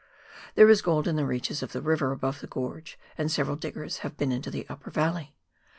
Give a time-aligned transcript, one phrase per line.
[0.55, 3.99] There is gold in the reaches of the river above the gorge, and several diggers
[3.99, 5.35] have been into the upper valley.